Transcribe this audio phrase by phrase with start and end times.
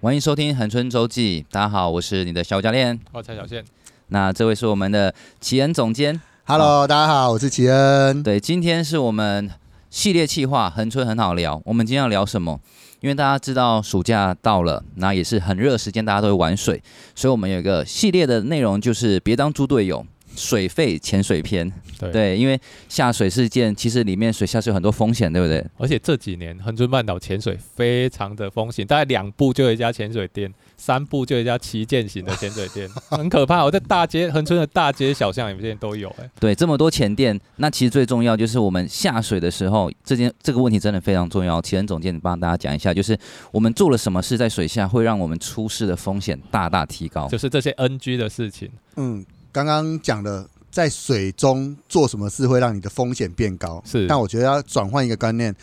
[0.00, 3.64] 欢迎收听恒春周记，大家好，我是你的小教练，我蔡小宪。
[4.08, 8.22] 那这位是我们的奇恩总监，Hello，大家好，我是奇恩。
[8.22, 9.50] 对，今天是我们
[9.90, 11.62] 系列企划，恒春很好聊。
[11.64, 12.60] 我们今天要聊什么？
[13.00, 16.82] 因为大家知道暑假到了，那也是很热的时间，大家都会玩水，
[17.14, 20.04] 所以我们有一个系列的内容，就是别当猪队友。
[20.36, 22.58] 水肺潜水篇，对，对，因为
[22.88, 25.64] 下水是件，其实里面水下是有很多风险，对不对？
[25.78, 33.64] 而且这几年恒春半岛潜水非常的风险，大概两步就有一家潜水店，三步就有一家旗舰型的潜水店， 很可怕。
[33.64, 41.60] 我在大街恒春的大街小巷里面都有，哎，对，这么多潜店，那其实最重要就是我们下水的时候，这件这个问题真的非常重要。
[41.60, 43.16] 奇恩总监，你帮大家讲一下，就是
[43.50, 49.24] 我们做了什么事在水下会让我们出事的风险大大提高，就是这些 NG 的事情，嗯。
[49.52, 53.82] 刚刚讲的，在水中做什么事会让你的风险变高？
[53.86, 55.54] 是，但我觉得要转换一个观念，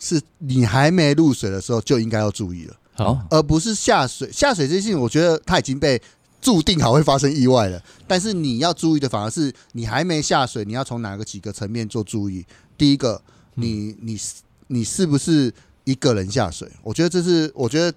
[0.00, 4.30] 是你还没入水的时候就应该要注意了，好，而不是下水。
[4.32, 6.02] 下水这件事情，我觉得它已经被
[6.42, 7.80] 注定好会发生意外了。
[8.08, 12.44] 但是你要注意的，反而是你还没下水，你要从哪个几个层面做注意？
[12.76, 13.22] 第一个，
[13.54, 14.18] 你你
[14.66, 15.54] 你是不是
[15.84, 16.68] 一个人下水？
[16.82, 17.96] 我觉得这是，我觉得。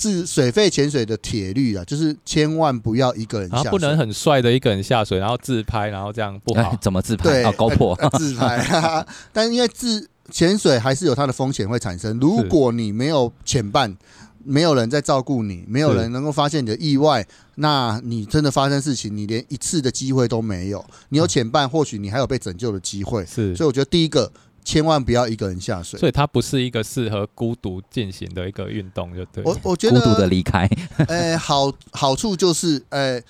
[0.00, 6.70] 自水肺潜水的铁律啊，就是千万不要一个人下水，然后不能很帅的一个人下水，然后自拍，然后这样不好。
[6.70, 7.24] 欸、怎么自拍？
[7.24, 9.06] 对，啊、高破、呃、 自拍。
[9.30, 12.18] 但是因为自潜水还是有它的风险会产生。
[12.18, 13.94] 如果你没有潜伴，
[14.42, 20.82] 没有人在照顾你，没有人能够发现你的意外，那你真的发生事情，你连一次的机会都没有。
[21.10, 23.26] 你有潜伴，或许你还有被拯救的机会。
[23.26, 24.32] 是，所以我觉得第一个。
[24.64, 29.42] 千万不要一个人下水，所以它不是一个适合孤独进行的一个运动，就对。
[29.44, 30.68] 我我觉得孤独的离开，
[31.08, 33.20] 呃，好好处就是，呃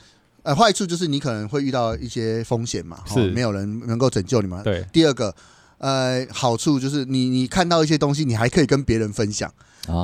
[0.43, 4.63] 呃，坏处就是你可能会遇到一些风险嘛，是没有人能够拯救你嘛。
[4.63, 4.85] 对。
[4.93, 5.35] 第二个，
[5.81, 9.51] 呃，好处就是你你看到一些东西，你还可以跟别人分享。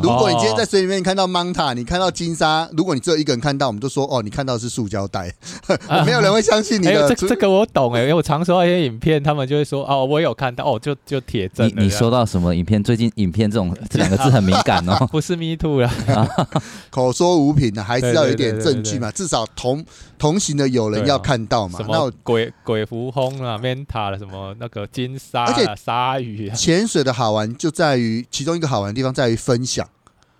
[0.03, 5.33] 如果你今天在水里面看到芒塔，你看到金沙，如果你只有一个人看到，我们就说哦，你看到的是塑胶袋，
[6.05, 7.15] 没有人会相信你的。
[7.15, 11.69] 这这个我懂哎，因为我常收到一些影片，他们就会说哦，我有看到哦，就就铁证。
[11.69, 12.83] 你你收到什么影片？
[12.83, 15.07] 最近影片这种 这两个字很敏感哦。
[15.13, 15.91] 不是 me too 了，
[16.91, 19.85] 口说无凭的，还是要有一点证据嘛，至少同
[20.19, 21.79] 同行的友人要看到嘛。
[21.79, 26.51] 什么鬼鬼蝠轰啊，manta 了什么那个金沙啊，鲨鱼。
[26.51, 29.89] 潜水的好玩就在于其中一个好玩的地方在于分享。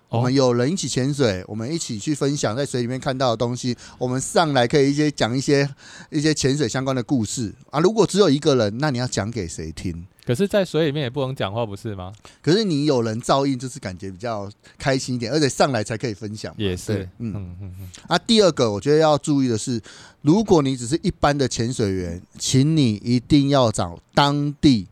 [0.09, 3.75] 我们有人一起潜水，我们一起去分享在水里面看到的东西。
[3.97, 5.67] 我们上来可以一些讲一些
[6.09, 7.79] 一些潜水相关的故事啊。
[7.79, 10.05] 如果只有一个人，那你要讲给谁听？
[10.25, 12.11] 可是，在水里面也不能讲话，不是吗？
[12.41, 16.53] 可是你有人照应，就是感觉比较开心一点，而且上来才可以分享。
[16.57, 17.89] 也是，嗯嗯嗯。
[18.07, 19.81] 啊，第二个我觉得要注意的是，
[20.21, 24.87] 如果你只是一般的潜水员，请你一定要找当地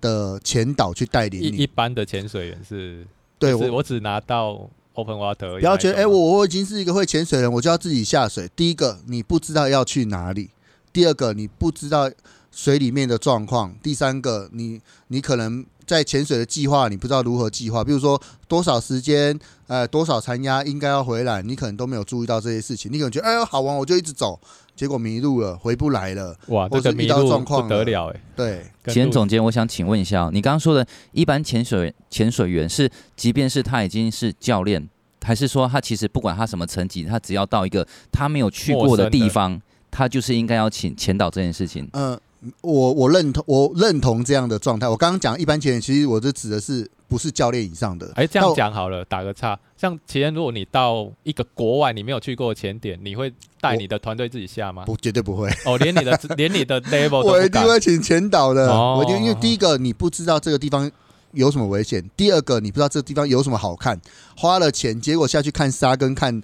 [0.00, 1.48] 的潜导去带领你。
[1.58, 3.06] 一般的潜水员是。
[3.42, 5.58] 对，我我只拿到 open water。
[5.58, 8.48] 不要觉得，哎、欸，我我已经是一个会潜水的人，我就要自己下水。
[8.54, 10.50] 第一个，你不知道要去哪里；
[10.92, 12.10] 第二个，你不知道
[12.50, 17.82] 水里面的状况；第三个，你你可能在潜水的计划，你不知道如何计划。
[17.82, 22.92] 比如说多少时间，呃，多少残压应该要回来，你可能都没有注意到这些事情。
[22.92, 24.38] 你可能觉得，哎呦，好玩，我就一直走。
[24.74, 26.36] 结果迷路了，回不来了。
[26.48, 28.20] 哇，这个迷路不得了哎。
[28.34, 34.88] 对，奇恩总监，我想请问一下，你刚刚说的一般潜水潜水员是，即便是他已经是教练，
[35.22, 41.88] 还是说他其实不管他什么层级，他只要到一个他没有去过的地方，他就是应该要请潜导这件事情？
[41.92, 42.20] 嗯、呃，
[42.62, 44.88] 我我认同，我认同这样的状态。
[44.88, 46.90] 我刚刚讲一般潜水，其实我这指的是。
[47.12, 49.58] 不是教练以上的，哎，这样讲好了，打个岔。
[49.76, 53.30] 像奇恩，如果你到一个国外你没有去过的潜点，你会
[53.60, 54.84] 带你的团队自己下吗？
[54.86, 55.50] 不，绝对不会。
[55.66, 58.66] 哦，连你的 连你的 level 我一定会请前导的。
[58.72, 60.90] 哦、我一定因为第一个你不知道这个地方
[61.32, 64.00] 有什么危险，第二个你不知道这个地方有什么好看，
[64.34, 66.42] 花了钱结果下去看沙跟看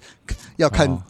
[0.57, 1.01] 要看、哦、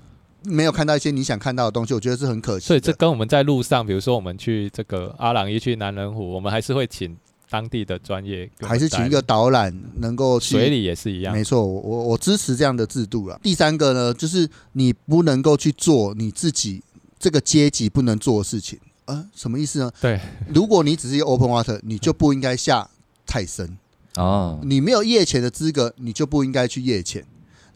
[0.44, 2.68] 没有看到一些你想看到的东西，我觉得是很可惜。
[2.68, 7.18] 所以这跟我们在路上，比如说我们去这个阿朗一去南人湖，我们还是会请。
[7.50, 11.34] 当地的专业还是请一个导览，能够去水里也是一样。
[11.34, 13.40] 没错，我我支持这样的制度了。
[13.42, 16.84] 第三个呢，就是你不能够去做你自己
[17.18, 18.80] 这个阶级不能做的事情。
[19.06, 19.92] 呃，什么意思呢？
[20.00, 20.20] 对，
[20.54, 22.88] 如果你只是一个 open water，你就不应该下
[23.26, 23.78] 太深
[24.16, 24.60] 哦。
[24.64, 27.26] 你没有夜潜的资格，你就不应该去夜潜。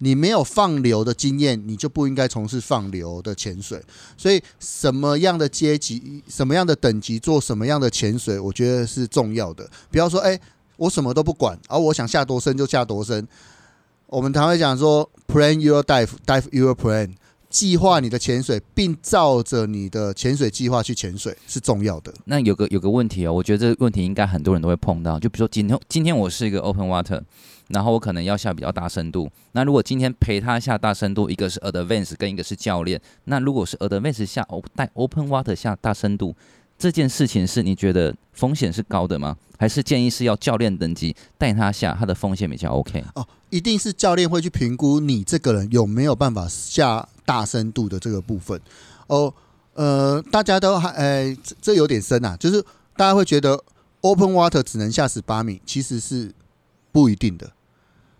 [0.03, 3.81] 你没有放流的经验，你就不应该从事放流的潜水。
[4.17, 9.69] 所以，什么样的阶级、什么样的等级做什么样的潜水，我觉得是重要的。
[9.89, 10.37] 不要说，哎，
[10.75, 13.25] 我什么都不管，而我想下多深就下多深。
[14.07, 17.11] 我们常会讲说，plan your dive, dive your plan，
[17.49, 22.13] 计划你的潜水，并照着你的潜水计划去潜水是重要的。
[22.25, 25.17] 那有个有个问题哦，我觉得这个问题应该很多人都会碰到。
[25.17, 27.21] 就比如说今天今天我是一个 open water，
[27.69, 29.29] 然后我可能要下比较大深度。
[29.53, 36.35] 那如果今天陪他下大深度，一个是 advance 跟一个是教练，那如果是 advance 下带 open water 下大深度。
[36.75, 39.37] 这件事情是你觉得风险是高的吗？
[39.57, 43.01] 还是建议是要教练等级带他下，他的风险比较 OK？
[43.15, 48.59] 哦，一定是教练会去评估你这个人有没有办法下大深度的这个部分。
[49.07, 49.33] 哦，
[49.75, 52.61] 呃，大家都还，哎，这这有点深啊，就是
[52.97, 53.57] 大家会觉得
[54.01, 56.33] Open Water 只能下十八米，其实是
[56.93, 57.51] 不一定的。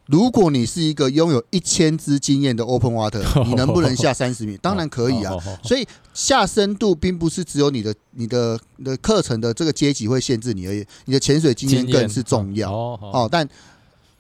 [0.08, 4.58] 如果你是一个拥有一千支经验的 Open Water， 你能不能下三十米？
[4.58, 5.34] 当然可以啊。
[5.64, 13.30] 所以下深度并不是只有你的、你的、你的课程的这个阶级会限制你而已，你的潜水经验更是重要哦。
[13.32, 13.48] 但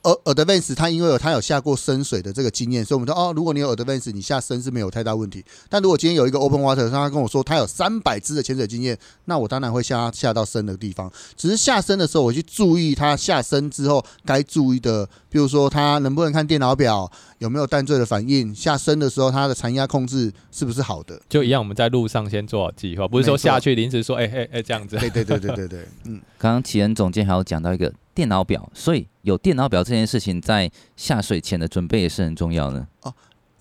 [0.03, 5.43] 而 Advance 他因为有他有下过深水的这个经验，所以我们说哦，如果你有 Advance，你下深是没有太大问题。
[5.69, 11.11] 但如果今天有一个 Open Water，他跟我说他有三百支的潜水经验，那我当然会下下到深的地方。
[11.37, 17.09] 只是下深的时候，我去注意他下深之后该注意的，比如说他能不能看电脑表，
[17.39, 21.19] 有没有淡醉的反应，下深的时候他的残压控制是不是好的？
[21.29, 24.97] 就一样，我们在路上先做好计划，不是说下去临时说哎哎哎这样子。
[24.97, 26.21] 对对对对对对，嗯。
[26.37, 33.13] 刚刚启恩总监还有讲到一个电脑表，所以有电脑表这件事情在下水前的准备也是很重要的哦。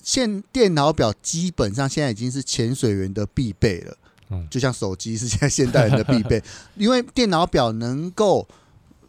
[0.02, 3.96] 现电脑表基本上现在已经是潜水员的必备了，
[4.30, 6.42] 嗯，就像手机是现在现代人的必备，
[6.76, 8.46] 因为电脑表能够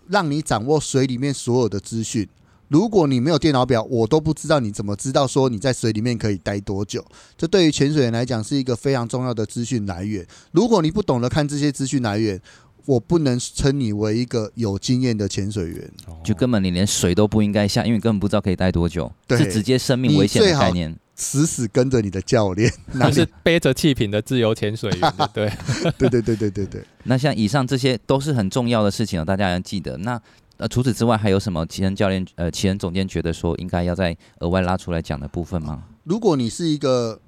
[0.07, 2.28] 让你掌握水里面所有的资讯。
[2.69, 7.06] 如果你没有电脑表，我都不知道你怎么知道说你在水里面可以待多久。
[7.38, 10.25] 这对于潜水员来讲是一个非常重要的资讯来源。
[10.51, 12.42] 如果你不懂得看这些资讯来源，
[12.85, 15.91] 我不能称你为一个有经验的潜水员，
[16.24, 20.95] 就根本你连水都不应该下，因为根本不知道可以待多久，是直接生命危险的概念。
[21.15, 25.47] 死死跟着你的教练， 那是背着气瓶的自由潜水员， 对，
[25.97, 26.83] 对对对对对对。
[27.03, 29.95] 那像以上这些都是很重要的事情哦，大家要记得。
[29.97, 30.19] 那
[30.57, 31.63] 呃，除此之外还有什么？
[31.68, 35.83] 奇恩教练，呃，奇恩总监觉得说应该要再额外拉出来讲的部分吗？
[36.03, 37.19] 如果你是一个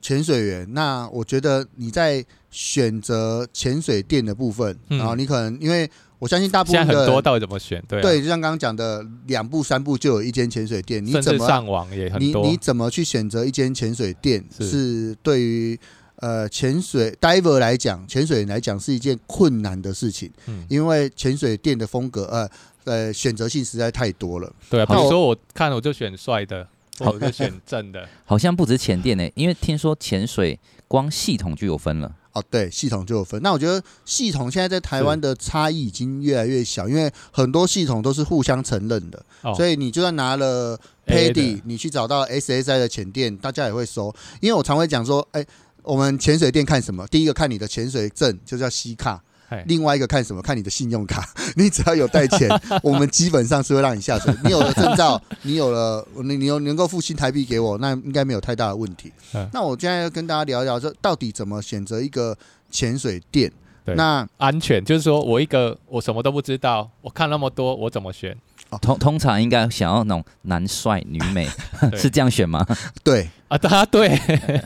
[0.00, 5.88] 潜水员，那我觉得你在选择潜水店的部分，然后你可能因为
[6.18, 7.82] 我相信大部分很多到底怎么选？
[7.86, 12.42] 对，对，就像刚刚讲的，两步三步就有一间潜水店，你怎么上网也很多？
[12.42, 14.44] 你你怎么去选择一间潜水店？
[14.58, 15.78] 是对于
[16.16, 22.48] 呃潜水 diver 来讲，潜水员来讲是一件困难的事情，嗯因为潜水店的风格呃
[22.84, 24.52] 呃选择性实在太多了。
[24.68, 26.66] 对啊，比如说我看我就选帅的。
[27.06, 32.16] 我就选正的， 好像不止潜店呢，因为听说潜水光系统就有分了。
[32.32, 33.42] 哦，对，系统就有分。
[33.42, 39.20] 那我觉得系统现在在台湾的差异已经越来越小，因为很多系统都是互相承认的，
[39.56, 44.14] 所以你就算拿了 Paddy，你去找到 SSI 的潜店，大家也会收。
[44.40, 45.44] 因为我常会讲说，哎，
[45.82, 47.04] 我们潜水店看什么？
[47.08, 49.20] 第一个看你的潜水证，就叫西卡。
[49.66, 50.40] 另外一个看什么？
[50.42, 51.28] 看你的信用卡。
[51.56, 52.48] 你只要有带钱，
[52.82, 54.34] 我们基本上是会让你下水。
[54.44, 59.12] 你有了证照， 你有了你你有能够付新台币给我，那应该没有太大的问题。
[59.52, 62.36] 那我现在要跟大家聊一聊，说到底怎么选择一个
[62.70, 63.50] 潜水店？
[63.96, 68.36] 那安全就是说我一个我什么都不知道，我看那么多，我怎么选？
[68.80, 71.48] 通通常应该想要那种男帅女美，
[71.96, 72.64] 是这样选吗？
[73.02, 74.16] 对啊，他对。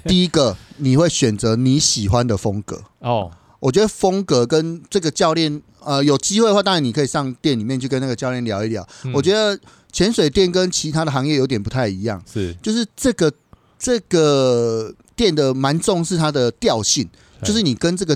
[0.05, 3.31] 第一个你会选择你喜欢的风格哦。
[3.65, 8.87] 我觉得风格跟这个教练，呃，有机会的话，当然你可以上店里面去跟那个教练聊一聊。
[9.05, 9.59] 嗯、我觉得
[9.91, 13.33] 潜水店跟其他的行业有点不太一样，是就是这个
[13.79, 17.09] 这个店的蛮重视它的调性，
[17.43, 18.15] 就是你跟这个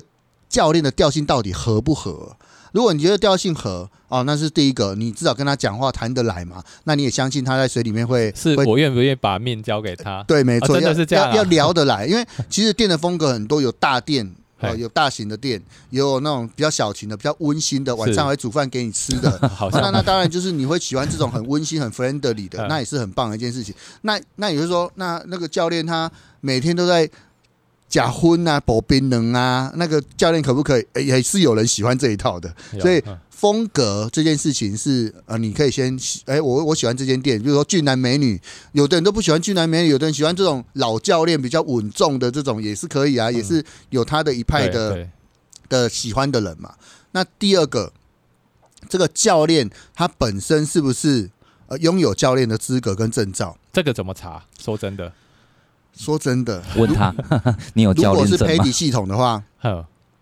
[0.51, 2.37] 教练的调性到底合不合？
[2.73, 10.23] 如果你觉得调性合，哦，那是第一个，你至少跟他讲话谈得来嘛，那你也相信他在水里面会是我愿不愿意把面交给他？
[10.25, 14.35] 对，没错，哦、真的是这样、啊要，要聊得来，因为其实店的风格很多，有大店。
[14.61, 19.39] 哦，有大型的店，也有那种比较小型的、比较温馨的，晚上还会煮饭给你吃的。
[19.73, 23.75] 那那当然就是你会喜欢这种很温馨、很 friendly 的， 那也是很棒的一件事情。
[24.03, 26.11] 那那也就是说，那那个教练他
[26.41, 27.09] 每天都在
[27.89, 30.87] 假婚啊、保冰人啊，那个教练可不可以？
[30.95, 33.03] 也、欸、是有人喜欢这一套的，所以。
[33.39, 38.37] 风格这件事情是呃，你可以先哎，我我喜欢这间店，比如说俊男美女，
[38.73, 45.09] 有的人都不喜欢俊男美女，有的人喜欢这种老教练比较稳重的这种也是可以啊，也是有他的一派的
[45.69, 46.75] 的喜欢的人嘛。
[47.13, 47.93] 那第二个，
[48.89, 51.31] 这个教练他本身是不是
[51.69, 53.57] 呃拥有教练的资格跟证照？
[53.73, 54.45] 这个怎么查？
[54.61, 55.13] 说真的，
[55.99, 57.15] 说真的，问他，
[57.75, 58.39] 你有教练证吗？
[58.39, 59.43] 如果是 PADI 系统的话，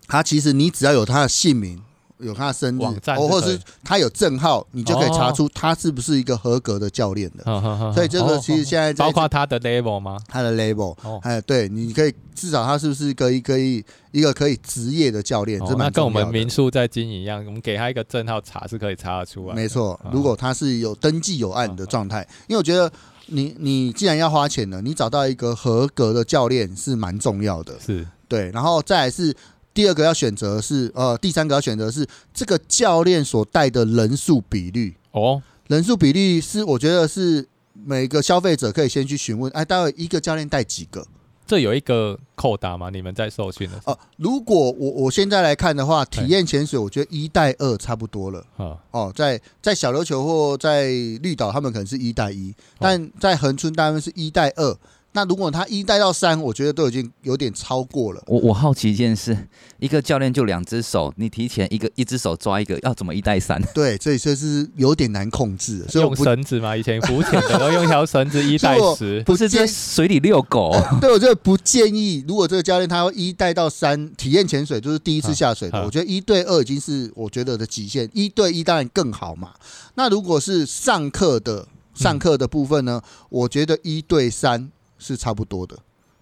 [0.09, 1.81] 他其实你只要有他的姓名。
[2.19, 7.45] 有他的生日，哦，或者是他有证号，你就可以查出他是不是一个合格的教练的。
[7.45, 10.19] 哦、所以这个其实现在，在包括他的 level 吗？
[10.27, 15.61] 他的 label，哎、哦，对，你可以至少他是不是可以可以一个可以职业的教练？
[15.67, 19.55] 这、跟我们民宿在经营一样，我们给他一个证号查是可以查得出来。
[19.55, 22.91] 没错，如果他是有登记有案的状态，因为我觉得
[23.27, 27.79] 你你既然要花钱了，你找到一个合格的教练是蛮重要的。
[27.79, 29.35] 是对，然后再来是。
[29.77, 41.07] 第二个要选择是呃，第三个要选择是这个教练所带的人数比率哦，人数比率是我觉得是每个消费者可以先去询问，哎，待会一个教练带几个？
[41.47, 42.91] 这有一个扣打吗？
[42.91, 43.77] 你们在受训的？
[43.85, 48.45] 哦、呃，如果我我现在来看的话，体验潜水，我觉得一带二差不多了。
[48.57, 50.89] 哦，哦，在在小琉球或在
[51.23, 54.77] 绿岛，他们可能是一带一，但在恒春大概是一带二。
[55.17, 58.23] 那如果他一带到三，我觉得都已经有点超过了。
[58.27, 59.35] 我我好奇一件事，
[59.79, 63.59] 一个教练就两只手，你提前一个一只手抓一个，要怎么一带三？
[63.73, 65.83] 对，这这是有点难控制。
[65.89, 70.71] 所以用绳子嘛，以前浮潜的都用一条绳子 一带十，不是在水里遛狗。
[71.01, 72.23] 对，我觉得不建议。
[72.29, 79.55] 如果这个教练他要一带到三，体验潜水就是第一次下水的，我觉得一对二已经是我觉得的极限，一对一当然更好嘛。
[79.95, 83.01] 那如果是上课的上课的部分呢？
[83.03, 84.71] 嗯、我觉得一对三。
[84.99, 85.77] 是差不多的，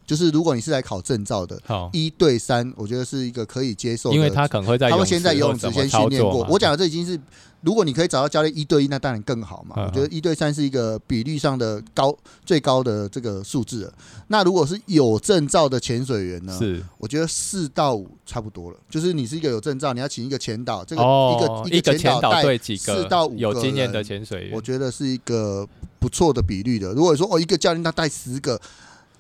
[0.07, 1.61] 就是如果你是来考证照的，
[1.93, 4.17] 一对三，我觉得是一个可以接受的。
[4.17, 6.47] 因为他可能会在他们先在游泳池先训练过。
[6.51, 7.19] 我讲的这已经是，
[7.63, 9.87] 如果你可以找到教练一对一，那当然更好嘛。
[9.87, 12.15] 我觉得一对三是一个比率上的高
[12.45, 13.95] 最高的这个数字了。
[14.29, 16.55] 那如果是有证照的潜水员呢？
[16.59, 18.77] 是，我觉得四到五差不多了。
[18.91, 25.67] 就是你是一个有证照，你要请一个潜导，这个一个一个潜导带几个四到五有经验的潜水员，我觉得是一个。
[26.05, 28.61] 不错的比率的，如果说哦，一个教练他带十个，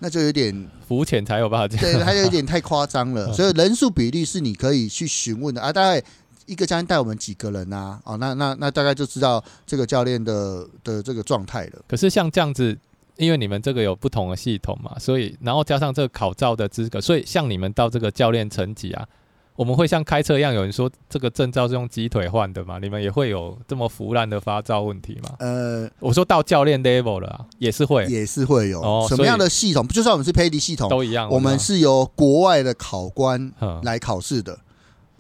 [0.01, 3.21] 那就有点浮潜才有办法这样，对，他有点太夸张了。
[3.33, 5.73] 所以人数比例是你可以去询问的啊。
[5.73, 6.05] 大概
[6.45, 7.99] 一个教练带我们几个人啊？
[8.05, 11.83] 哦，那那那大概就知道这个教练的的这个状态了。
[11.89, 12.77] 可是像这样子，
[13.17, 19.09] 因为你们这个有不同的系统嘛，所以然后加上这个考照的资格，所以像你们到这个教练层级啊。
[19.57, 22.79] 我们会像开车一样，有人说这个证照是用鸡腿换的吗？
[22.83, 25.37] 你们也会有这么腐烂的发照问题吗？
[25.39, 28.81] 呃，我说到教练 level 了，啊，也是会，也是会有。
[28.81, 29.87] 哦，什么样的系统？
[29.89, 31.31] 就算我们是 PADI 系统都一样。
[31.31, 34.59] 我们是由国外的考官来考试的。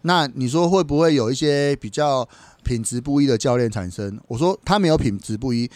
[0.02, 2.28] 那你说会不会有一些比较
[2.62, 4.20] 品质不一的教练产生？
[4.28, 5.70] 我说他没有品质不一。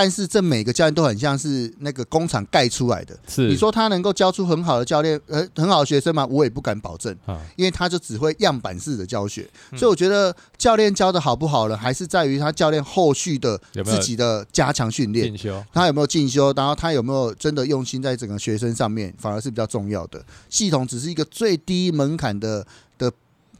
[0.00, 3.18] 但是这每个教练都很像是那个工厂盖出来的。
[3.26, 6.24] 是，你说他能够教出很好的教练，呃，很好的学生吗？
[6.26, 9.44] 我也不敢保证，啊因为他就只会样板式的教学。
[9.76, 20.24] 所以我觉得教练教的好不好呢，还是在于他教练后续的自己的加强训练，进修他有没有进修，然后他有没有真的用心在整个学生上面，反而是比较重要的。
[20.48, 22.64] 系统只是一个最低门槛的
[22.96, 23.10] 的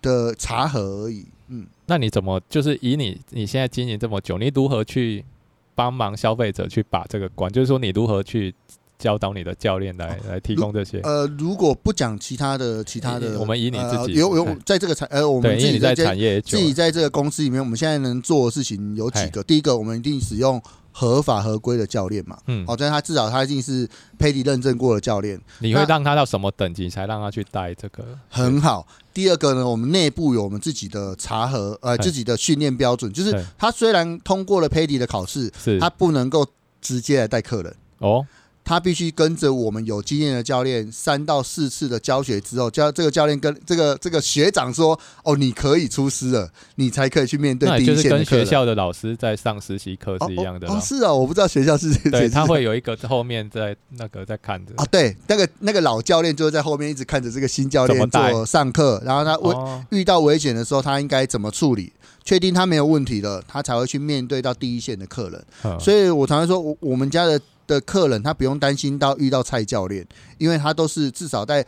[0.00, 1.26] 的查核而已。
[1.49, 5.25] 嗯，那你怎么就是以你你现在经营这么久，你如何去？
[5.78, 8.52] 帮忙消费者去把这个关，就是说你如何去
[8.99, 10.99] 教导你的教练来来提供这些。
[11.04, 19.40] 呃，如果不讲其他的，其他的，我们以你自己有有在这个产呃，我们自己在产业自己在这个公司里面，我们现在能做的事情有几个。
[19.44, 20.61] 第一个，我们一定使用
[20.98, 23.88] 合法合规的教练嘛，嗯，好，但他至少他一定是
[24.18, 25.40] PADI 认证过的教练。
[25.60, 28.04] 你会让他到什么等级才让他去带这个？
[28.28, 28.84] 很好。
[29.14, 36.44] 第二个呢，我们内部有我们自己的查核，呃，自己的训练标准，就是他虽然通过了 PADI 的考试，是他不能够
[36.80, 38.26] 直接来带客人哦。
[38.68, 50.75] 他必须跟着我们有经验的教练三到四次的教学之后，教这个教练跟这个这个学长说：“哦，你可以出师了，你才可以去面对第一线的客人。”那就是跟学校的老师在上实习课是一样的哦。
[50.75, 54.84] 哦，是啊，我不知道学校是对，他会有一个后面在那个在看着啊。
[54.90, 61.90] 对，那个那个老教练就是在后面一直看着这个新教练做上课，然后他危、哦、遇到危险的时候，他应该怎么处理？
[62.22, 65.42] 确定他没有问题了，他才会去面对到第一线的客人。
[65.64, 67.40] 嗯、所以我常常说，我我们家的。
[67.68, 70.04] 的客人他不用担心到遇到蔡教练，
[70.38, 71.64] 因为他都是至少在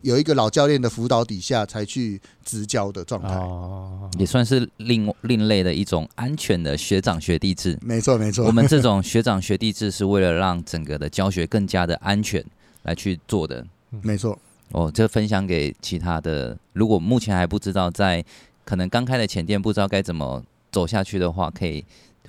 [0.00, 7.78] 有一个老教练的辅导底下才去执教的状态，哦，也算是另另类的一种安全的学长学弟制。
[7.80, 12.44] 没错没错，我们这种学长学弟制是为了让整个的教学更加的安全
[12.82, 13.64] 来去做的。
[14.00, 14.36] 没错，
[14.72, 18.24] 哦，这分享给其他的，如果目前还不知道在
[18.64, 20.42] 可能刚开的前店不知道该怎么
[20.72, 21.84] 走下去的话，可以。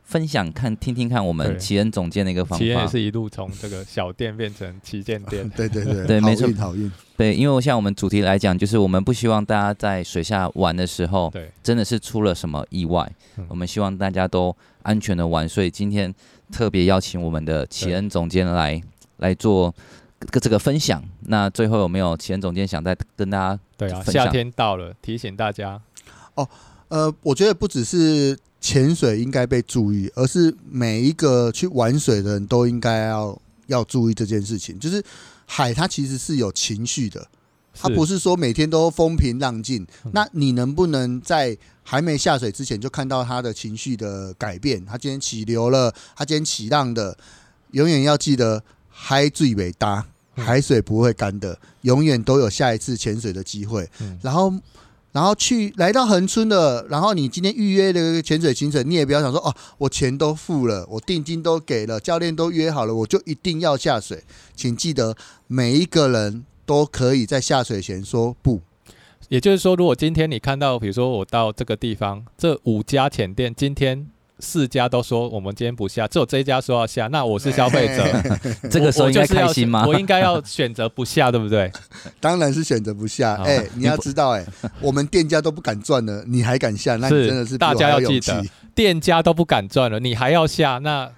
[0.06, 13.10] 分享看听听看我们奇恩总监的一个方法，奇恩也是一路从这个小店变成旗舰 店，对对对对，没错，好运，对，因为像我们主题来讲，就是我们不希望大家在水下玩的时候，对，真的是出了什么意外，
[13.48, 16.14] 我们希望大家都安全的玩，所以今天
[16.52, 18.80] 特别邀请我们的奇恩总监来
[19.18, 19.74] 来做
[20.32, 21.02] 个这个分享。
[21.22, 23.60] 那最后有没有奇恩总监想再跟大家？
[23.78, 25.82] 对啊，夏天到了，提醒大家
[26.36, 26.48] 哦。
[26.90, 34.78] 呃，我觉得不只是潜水应该被注意，而是每一个去玩水的人都应该要要注意这件事情。
[34.78, 35.04] 就是
[35.46, 37.28] 海它其实是有情绪的，
[37.74, 39.86] 它不是说每天都风平浪静。
[40.12, 44.86] 那你能不能在还没下水之前就看到它的情绪的改变？
[44.86, 47.18] 它今天起流了，它今天起浪的，
[47.72, 53.90] 永远要记得海最伟大，海水不会干的，永远都有下一次潜水的机会。
[54.22, 54.54] 然后。
[55.14, 64.24] 然后去来到恒春的，然后你今天预约的潜水行程，你也不要想说哦，我钱都付了，我定金都给了，教练都约好了，我就一定要下水。
[64.56, 65.16] 请记得，
[65.48, 68.60] 每一个人都可以在下水前说不。
[69.30, 74.08] 也就是说，如果今天你看到，比如说我到这个地方，这五家浅店今天。
[74.40, 78.04] 四家都说我们今天不下，只有这一家说要下，那我是消费者，
[78.70, 79.86] 这个时候应该开心吗？
[79.88, 81.72] 我应该要选择不下，对不对？
[82.20, 83.36] 当然是选择不下。
[83.44, 86.96] 哎、欸，你要知道、欸，哎，我们店家都不敢赚了，你还敢下？
[86.98, 88.44] 那你真的是大家要记得，
[88.76, 90.80] 店家都不敢赚了，你还要下？
[90.80, 91.10] 那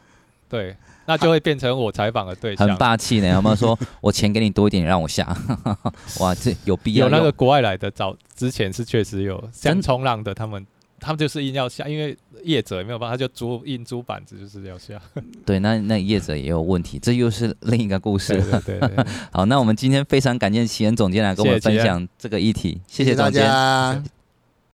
[0.48, 3.30] 对，那就会变成我采访的对象，很霸气呢。
[3.30, 5.36] 有没有说我钱给你多一点，让我下？
[6.20, 7.06] 哇，这有必要？
[7.06, 10.64] 有那个国外来的早之前是确实有像冲浪的他们。
[11.06, 15.00] 他们就是硬要下，因为业者也没有办法，他就租硬租板子就是要下。
[15.46, 18.60] 对，那那业者也有问题，这又是另一个故事了。
[18.66, 24.04] 对，对，对，对， 好，那我们今天非常感谢奇恩总监来跟我们分享这个议题，谢谢，谢谢大家。